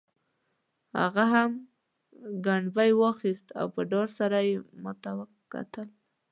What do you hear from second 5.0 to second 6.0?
ته کتل.